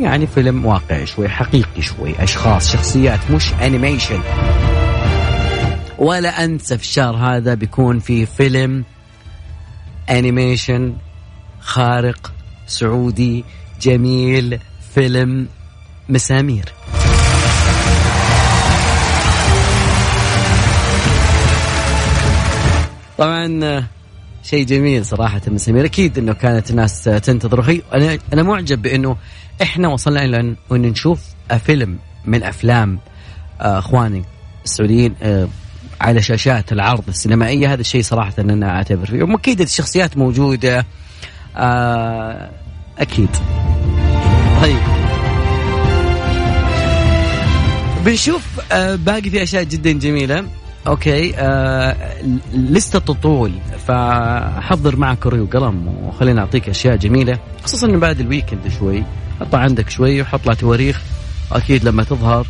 يعني 0.00 0.26
فيلم 0.26 0.66
واقعي 0.66 1.06
شوي 1.06 1.28
حقيقي 1.28 1.82
شوي 1.82 2.22
أشخاص 2.22 2.72
شخصيات 2.72 3.30
مش 3.30 3.52
animation 3.54 4.20
ولا 5.98 6.44
أنسى 6.44 6.78
في 6.78 6.84
الشهر 6.84 7.16
هذا 7.16 7.54
بيكون 7.54 7.98
في 7.98 8.26
فيلم 8.26 8.84
انيميشن 10.10 10.94
خارق 11.60 12.32
سعودي 12.66 13.44
جميل 13.80 14.58
فيلم 14.94 15.48
مسامير. 16.08 16.64
طبعا 23.18 23.88
شيء 24.50 24.66
جميل 24.66 25.06
صراحة 25.06 25.40
مسامير 25.46 25.84
أكيد 25.84 26.18
أنه 26.18 26.32
كانت 26.32 26.70
الناس 26.70 27.04
تنتظر. 27.04 27.80
أنا 27.94 28.18
أنا 28.32 28.42
معجب 28.42 28.82
بأنه 28.82 29.16
إحنا 29.62 29.88
وصلنا 29.88 30.24
إلى 30.24 30.40
أن 30.40 30.56
نشوف 30.72 31.20
فيلم 31.64 31.98
من 32.24 32.42
أفلام 32.42 32.98
آه، 33.60 33.78
أخواني 33.78 34.24
السعوديين 34.64 35.14
آه، 35.22 35.48
على 36.00 36.22
شاشات 36.22 36.72
العرض 36.72 37.08
السينمائية. 37.08 37.72
هذا 37.72 37.80
الشيء 37.80 38.02
صراحة 38.02 38.32
ان 38.38 38.50
أنا 38.50 38.70
أعتبر 38.70 39.06
فيه. 39.06 39.22
وأكيد 39.22 39.60
الشخصيات 39.60 40.16
موجودة 40.16 40.86
آه 41.56 42.50
أكيد. 42.98 43.30
طيب. 44.62 44.78
بنشوف 48.04 48.44
باقي 48.94 49.30
في 49.30 49.42
أشياء 49.42 49.62
جدا 49.62 49.92
جميلة. 49.92 50.57
أوكي 50.86 51.34
آه 51.36 51.96
لسه 52.52 52.98
تطول 52.98 53.52
فحضر 53.86 54.96
معك 54.96 55.18
كري 55.18 55.40
وقلم 55.40 55.88
وخلينا 55.88 56.40
أعطيك 56.40 56.68
أشياء 56.68 56.96
جميلة 56.96 57.38
خصوصا 57.64 57.86
انه 57.86 57.98
بعد 57.98 58.20
الويكند 58.20 58.68
شوي 58.78 59.04
حط 59.40 59.54
عندك 59.54 59.90
شوي 59.90 60.22
وحط 60.22 60.46
لها 60.46 60.54
تواريخ 60.54 61.02
أكيد 61.52 61.84
لما 61.84 62.02
تظهر 62.04 62.46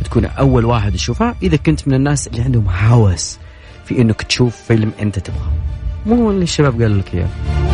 بتكون 0.00 0.24
أول 0.24 0.64
واحد 0.64 0.92
تشوفها 0.92 1.34
إذا 1.42 1.56
كنت 1.56 1.88
من 1.88 1.94
الناس 1.94 2.26
اللي 2.26 2.42
عندهم 2.42 2.68
هوس 2.68 3.38
في 3.84 4.00
إنك 4.00 4.22
تشوف 4.22 4.56
فيلم 4.56 4.92
أنت 5.02 5.18
تبغاه. 5.18 5.52
مو 6.06 6.30
اللي 6.30 6.42
الشباب 6.42 6.82
قالوا 6.82 6.98
لك 6.98 7.14
إياه. 7.14 7.69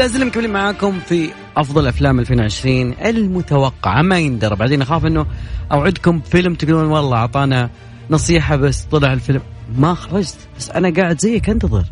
لازلنا 0.00 0.24
مكملين 0.24 0.50
معاكم 0.50 1.00
في 1.00 1.30
أفضل 1.56 1.86
أفلام 1.86 2.20
2020 2.20 2.94
المتوقعة. 3.04 4.02
ما 4.02 4.18
يندرى 4.18 4.56
بعدين 4.56 4.82
أخاف 4.82 5.06
إنه 5.06 5.26
أوعدكم 5.72 6.20
فيلم 6.20 6.54
تقولون 6.54 6.84
والله 6.84 7.16
أعطانا 7.16 7.70
نصيحة 8.10 8.56
بس 8.56 8.82
طلع 8.82 9.12
الفيلم. 9.12 9.40
ما 9.76 9.94
خرجت. 9.94 10.36
بس 10.58 10.70
أنا 10.70 10.90
قاعد 10.90 11.20
زيك 11.20 11.50
أنتظر. 11.50 11.84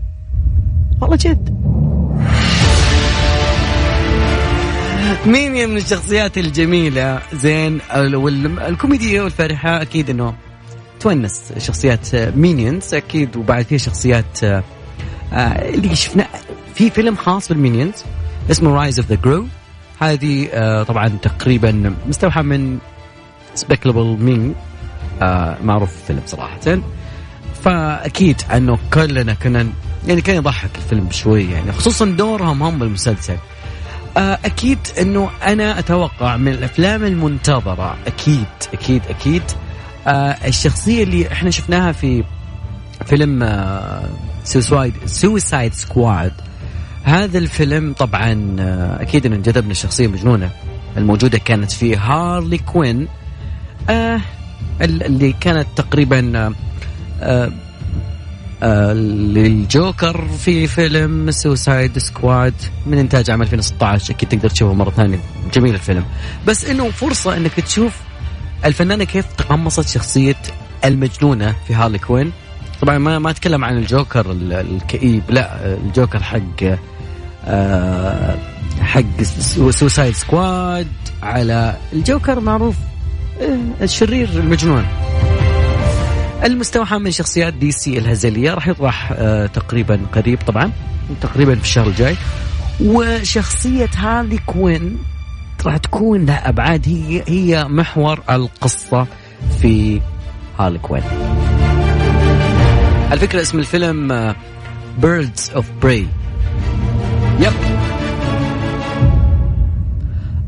والله 1.01 1.17
جد. 1.21 1.49
من 5.27 5.69
من 5.69 5.77
الشخصيات 5.77 6.39
الجميلة؟ 6.39 7.21
زين 7.33 7.81
والكوميديا 7.97 9.23
والفرحة 9.23 9.83
أكيد 9.83 10.11
إنه 10.11 10.35
تونس 11.01 11.53
شخصيات 11.59 12.15
Minions 12.15 12.95
أكيد 12.95 13.37
وبعد 13.37 13.65
فيها 13.65 13.79
شخصيات 13.79 14.45
آه، 14.45 14.63
اللي 15.69 15.97
شفنا 15.97 16.27
في 16.79 16.91
فيلم 16.91 17.17
خاص 17.17 17.49
بال 17.49 17.61
Minions 17.61 18.05
اسمه 18.51 18.75
Rise 18.75 18.99
of 18.99 19.09
Gru 19.09 19.47
هذه 20.01 20.49
آه 20.53 20.83
طبعا 20.83 21.09
تقريبا 21.09 21.95
مستوحى 22.09 22.43
من 22.43 22.79
Despicable 23.55 24.05
Me 24.21 24.55
آه 25.23 25.57
معروف 25.65 25.91
الفيلم 26.01 26.21
صراحة. 26.27 26.81
فأكيد 27.65 28.43
أنه 28.55 28.79
كلنا 28.95 29.35
كنا 29.35 29.67
يعني 30.07 30.21
كان 30.21 30.37
يضحك 30.37 30.71
الفيلم 30.77 31.05
بشوي 31.05 31.45
يعني 31.45 31.73
خصوصا 31.73 32.05
دورهم 32.05 32.63
هم 32.63 32.79
بالمسلسل. 32.79 33.37
آه 34.17 34.39
أكيد 34.45 34.79
أنه 35.01 35.31
أنا 35.47 35.79
أتوقع 35.79 36.37
من 36.37 36.53
الأفلام 36.53 37.05
المنتظرة 37.05 37.97
أكيد 38.07 38.47
أكيد 38.75 39.03
أكيد 39.09 39.43
آه 40.07 40.37
الشخصية 40.47 41.03
اللي 41.03 41.33
إحنا 41.33 41.51
شفناها 41.51 41.93
في 41.93 42.25
فيلم 43.07 43.59
Suicide 44.45 44.95
Suicide 45.07 45.75
Squad 45.75 46.33
هذا 47.05 47.39
الفيلم 47.39 47.93
طبعا 47.93 48.57
آه، 48.61 49.03
أكيد 49.03 49.27
انه 49.27 49.37
انجذبنا 49.37 49.71
الشخصية 49.71 50.07
المجنونه 50.07 50.51
الموجودة 50.97 51.39
كانت 51.39 51.73
في 51.73 51.97
هارلي 51.97 52.59
كوين 52.59 53.09
آه 53.91 54.21
اللي 54.83 55.33
كانت 55.41 55.67
تقريبا 55.77 56.33
آه 57.23 57.53
آه 58.63 58.93
للجوكر 58.93 60.29
في 60.29 60.67
فيلم 60.67 61.31
Suicide 61.31 61.99
Squad 61.99 62.55
من 62.87 62.99
إنتاج 62.99 63.31
عام 63.31 63.43
2016 63.43 64.15
أكيد 64.15 64.29
تقدر 64.29 64.49
تشوفه 64.51 64.75
مرة 64.75 64.91
ثانية. 64.91 65.19
جميل 65.55 65.75
الفيلم. 65.75 66.05
بس 66.47 66.65
إنه 66.65 66.91
فرصة 66.91 67.37
إنك 67.37 67.55
تشوف 67.61 67.93
الفنانة 68.65 69.05
كيف 69.05 69.27
تقمصت 69.33 69.89
شخصية 69.89 70.37
المجنونة 70.85 71.55
في 71.67 71.75
هارلي 71.75 71.99
كوين. 71.99 72.33
طبعا 72.81 72.99
ما 72.99 73.19
ما 73.19 73.31
أتكلم 73.31 73.65
عن 73.65 73.79
الجوكر 73.79 74.31
الكئيب 74.33 75.23
لا 75.29 75.75
الجوكر 75.75 76.23
حق 76.23 76.77
آه، 77.45 78.39
حق 78.81 79.23
Suicide 79.71 80.15
Squad 80.15 80.89
على 81.23 81.77
الجوكر 81.93 82.41
معروف 82.41 82.77
آه، 83.41 83.85
الشرير 83.85 84.29
المجنون 84.29 84.85
المستوحى 86.45 86.99
من 86.99 87.11
شخصيات 87.11 87.55
دي 87.55 87.73
سي 87.73 87.99
الهزلية 87.99 88.55
راح 88.55 88.69
يطرح 88.69 89.13
آه، 89.13 89.47
تقريبا 89.47 90.01
قريب 90.13 90.39
طبعا 90.47 90.73
تقريبا 91.21 91.55
في 91.55 91.63
الشهر 91.63 91.87
الجاي. 91.87 92.17
وشخصية 92.85 93.91
هارلي 93.97 94.39
كوين 94.47 94.99
راح 95.67 95.77
تكون 95.77 96.27
لها 96.27 96.49
أبعاد 96.49 96.89
هي 96.89 97.23
هي 97.29 97.65
محور 97.65 98.21
القصة 98.31 99.07
في 99.61 100.01
هارلي 100.59 100.79
كوين. 100.79 101.03
الفكرة 103.13 103.41
اسم 103.41 103.59
الفيلم 103.59 104.35
Birds 104.99 105.51
of 105.51 105.67
Prey. 105.83 107.53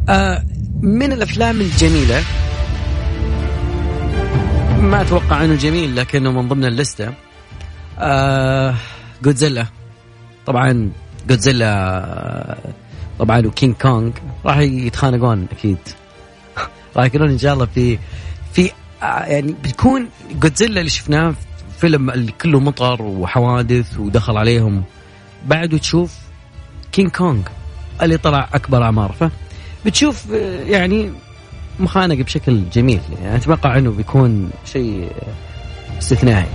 آه 0.09 0.44
من 0.83 1.12
الأفلام 1.12 1.61
الجميلة 1.61 2.23
ما 4.81 5.01
أتوقع 5.01 5.44
إنه 5.44 5.55
جميل 5.55 5.96
لكنه 5.96 6.33
من 6.33 6.49
ضمن 6.49 6.64
ال 6.64 6.74
list 6.74 7.14
آه 7.99 8.75
جودزيلا 9.23 9.66
طبعا 10.46 10.90
جودزيلا 11.29 12.59
طبعا 13.18 13.46
وكينج 13.46 13.75
كونغ 13.75 14.11
راح 14.44 14.59
يتخانقون 14.59 15.46
أكيد. 15.53 15.79
راح 16.96 17.05
يكونون 17.05 17.31
إن 17.31 17.38
شاء 17.38 17.55
الله 17.55 17.66
في 17.75 17.99
في 18.53 18.70
آه 19.03 19.25
يعني 19.25 19.53
بتكون 19.64 20.09
جودزيلا 20.40 20.79
اللي 20.81 20.90
شفناه 20.90 21.35
فيلم 21.80 22.10
اللي 22.10 22.32
كله 22.32 22.60
مطر 22.60 23.02
وحوادث 23.02 23.98
ودخل 23.98 24.36
عليهم. 24.36 24.82
بعده 25.46 25.78
تشوف 25.78 26.18
كينج 26.92 27.10
كونغ 27.10 27.42
اللي 28.02 28.16
طلع 28.16 28.48
أكبر 28.54 28.82
أعمار. 28.82 29.30
بتشوف 29.86 30.30
يعني 30.66 31.12
مخانق 31.80 32.16
بشكل 32.16 32.62
جميل. 32.72 33.00
يعني 33.22 33.36
أتوقع 33.36 33.78
إنه 33.78 33.90
بيكون 33.90 34.50
شيء 34.64 35.12
استثنائي. 35.98 36.48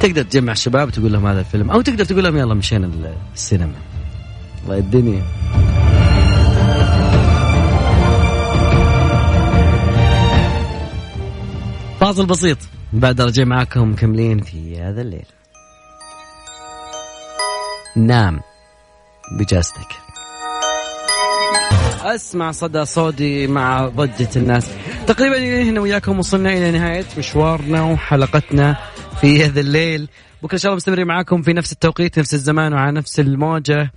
تقدر 0.00 0.22
تجمع 0.22 0.52
الشباب 0.52 0.88
وتقول 0.88 1.12
لهم 1.12 1.26
هذا 1.26 1.40
الفيلم 1.40 1.70
أو 1.70 1.80
تقدر 1.80 2.04
تقول 2.04 2.24
لهم 2.24 2.36
يلا 2.36 2.54
مشينا 2.54 2.90
السينما. 3.34 3.74
الله 4.64 4.78
الدنيا 4.78 5.22
فاصل 12.00 12.26
بسيط. 12.26 12.58
بعد 12.92 13.20
رجع 13.20 13.44
معاكم 13.44 13.92
مكملين 13.92 14.40
في 14.40 14.80
هذا 14.80 15.02
الليل. 15.02 15.26
نام 17.96 18.40
بجاستك. 19.38 19.88
أسمع 22.02 22.50
صدى 22.50 22.84
صوتي 22.84 23.46
مع 23.46 23.88
ضجة 23.88 24.28
الناس. 24.36 24.70
تقريبا 25.06 25.62
هنا 25.62 25.80
وياكم 25.80 26.18
وصلنا 26.18 26.52
إلى 26.52 26.70
نهاية 26.70 27.04
مشوارنا 27.18 27.82
وحلقتنا 27.82 28.76
في 29.20 29.44
هذا 29.44 29.60
الليل. 29.60 30.08
بكرة 30.42 30.54
إن 30.54 30.58
شاء 30.58 30.70
الله 30.70 30.76
مستمرين 30.76 31.06
معاكم 31.06 31.42
في 31.42 31.52
نفس 31.52 31.72
التوقيت 31.72 32.18
نفس 32.18 32.34
الزمان 32.34 32.72
وعلى 32.72 32.92
نفس 32.92 33.20
الموجة 33.20 33.90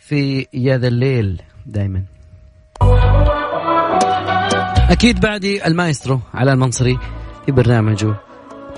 في 0.00 0.46
هذا 0.54 0.88
الليل 0.88 1.42
دائما 1.66 2.02
أكيد 4.90 5.20
بعدي 5.20 5.66
المايسترو 5.66 6.20
علي 6.34 6.52
المنصري 6.52 6.98
في 7.46 7.52
برنامجه. 7.52 8.27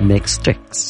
Mix 0.01 0.39
Tricks 0.39 0.81